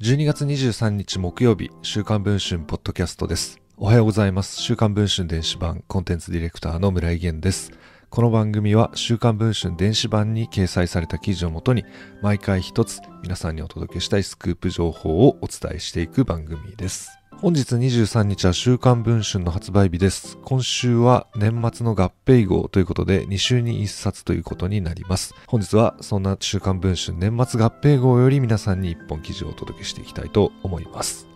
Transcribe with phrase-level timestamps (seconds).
[0.00, 3.60] 12月23日木曜日、週刊文春ポッドキャストです。
[3.76, 4.62] おはようございます。
[4.62, 7.72] 週刊文春電子版コンテンツディレクターの村井源です。
[8.08, 11.84] この番組は週刊文春電子版に掲載された記事をもとに
[12.22, 17.18] 毎回一つ皆さんにお届けしたいスクープ情報をお伝えしていく番組です。
[17.42, 20.38] 本日23日は週刊文春の発売日です。
[20.42, 25.34] 今週は年末の合併号ということで2週に1冊ということになります。
[25.46, 31.28] 本日はそんな週刊文春年末合併号より皆さんに1本記事をお届けしていきたいと思います。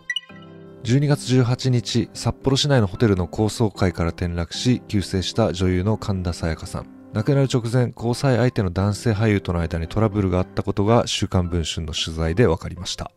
[0.84, 6.86] 12月18日、札幌市内のホテルの高層階から転落し、急逝した女優の神田沙也加さん。
[7.12, 13.12] 亡くなる直前、交際相手の男性俳優との間にトラブルがあったことが週刊文春の取材で分かりました。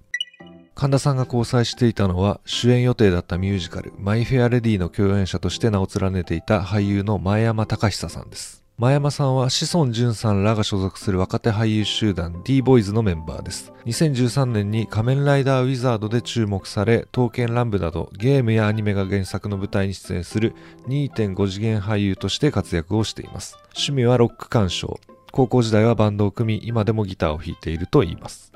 [0.76, 8.64] 神田さんが交際していたのは主演予定だったミュージカルマイ・フェア・レディの共演者として名を連ねていた俳優の前山隆久さんです。
[8.76, 13.72] 前山さんは志尊淳さんらが所属する若手俳優集団 D ボーイズのメンバーです。
[13.86, 20.56] 2013年に仮面ライダーウィザードで注目され、刀剣乱舞などゲームやアニメが原作の舞台に出演する
[20.88, 23.58] 2.5次元俳優として活躍をしています。
[23.76, 25.00] 趣味はロック鑑賞。
[25.32, 28.53] 高校時代はバンドを組み、今でもギターを弾いていると言います。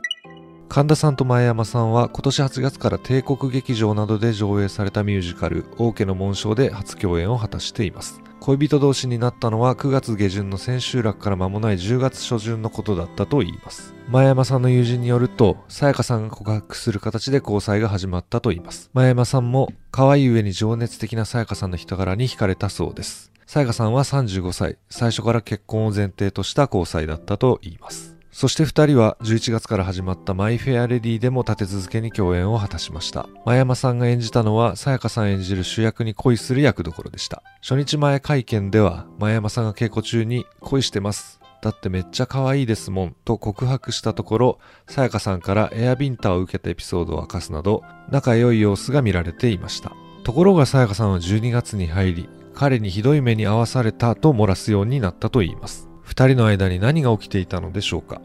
[0.70, 8.22] 神田さんと前山さんは今年8月から帝国劇場などで上映されたミュージカル「王家の紋章」で初共演を果たしています。
[8.40, 13.94] 恋人同士になったのは9月下旬の千秋楽から間もない10月初旬のことだったといいます。
[14.08, 18.90] 前山さんの友人によるとさやかさんが告白する形で交際が始まったといいます。
[18.94, 23.32] 前山さんも可愛い上に情熱的なさやかさんの人柄に惹かれたそうです。
[23.48, 24.78] さやかさんは35歳。
[24.90, 28.17] 最初から結婚を前提とした交際だったといいます。
[28.38, 33.28] そして二人は11月から始まったマイ・フェア・レディでも立て続けに共演を果たしました。
[33.46, 37.42] 真山さんが演じたのは、さやかさん演じる主役に恋する役どころでした。
[37.62, 41.40] 初日前会見では、真山さんが稽古中に恋してます。
[41.64, 49.94] だってめっちゃ可愛いですもんと告白したところ、さやかさんからエアビンタを受けたエピソードを明かすなど、仲良い様子が見られていました。
[50.24, 55.90] ところがさやかさんは12月に入り、彼にひどい目に遭わされたと漏らすようになったといいます。
[56.08, 58.22] 二人の間に何が起きていたのでしょうか？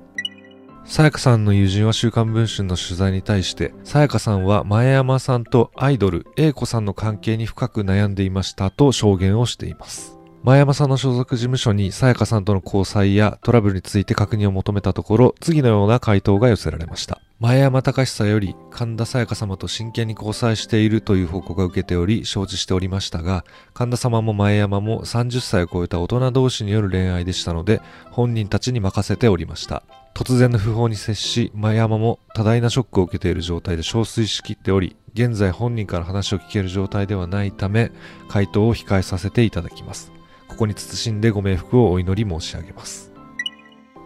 [0.84, 10.16] さやかさんの友人は週刊文春の取材に対して、さやかさんは前山さんとアイドル、A 子さんの関係に深く悩んでいましたと証言をしています。
[10.44, 17.20] 前山さんの所属事務所にさやかさんとの交際やトラブルについて確認を求めたところ、次のような回答が寄せられました。
[17.42, 23.44] 前山隆久より神田沙也加様と真剣に交際しているという報告が受けており承知しておりましたが
[23.75, 27.81] 神田様も前山も30歳を超えた大人同士による恋愛でしたので
[28.12, 29.82] 本人たちに任せておりました。
[30.14, 37.91] 突然の訃報に接し前山も多大なショックを受けている状態で憔悴しきっており現在本人から話を聞ける状態ではないため
[38.28, 40.12] 回答を控えさせていただきます。
[40.47, 43.11] ここに慎んでご冥福をお祈り申し上げます。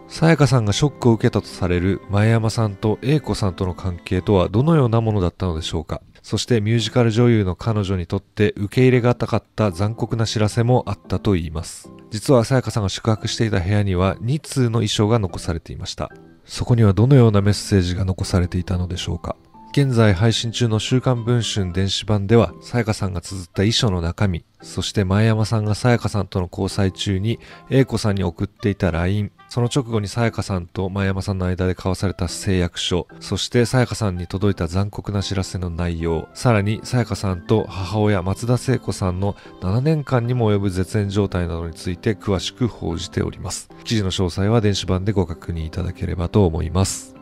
[0.09, 6.01] さやかさんがショックを受けたとされる前山さんと英子さんとの関係とはどのようなものだったのでしょうか？
[6.23, 11.91] そしてミュージカル女優の彼女にとって受け入れがたかった残酷な知らせもあったといいます。
[12.09, 16.09] 実はさやかさんが宿泊していた部屋には2通の衣装が残されていました。
[16.45, 19.35] そこにはどのようなメッセージが残されていたのでしょうか？
[19.71, 27.37] 現在配信中の週刊文春電子版では、さやかさんが綴った遺書の中身、そして前山さんがさやかさんとの交際中に、
[27.69, 43.69] 英子さんに送っていた LINE、その直後にさやかさんと前山さんの間で交わされた誓約書、そしてさやかさんに届いた残酷な知らせの内容、さらにさやかさんと母親松田聖子さんの7年間にも及ぶ絶縁状態などについて詳しく報じております。
[43.83, 47.16] 記事の詳細は電子版でご確認いただければと思います。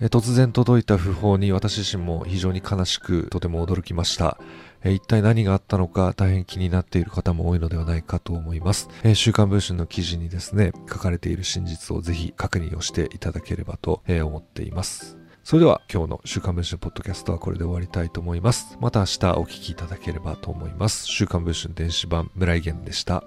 [0.00, 4.38] 突然届いた訃報に私自身も非常に悲しくとても驚きました。
[4.84, 8.88] 一体何があったのか大変気になっている方も多いのではないかと思います。
[9.14, 15.16] 週刊文春の記事にですね、書かれている真実をぜひ確認をしていただければと思っています。
[15.42, 18.76] それでは今日の週刊文春ポッドキャストはこれで終わりたいと思います。
[18.80, 21.06] また明日お聞きいただければと思います。
[21.06, 23.24] 週刊文春電子版村井源でした。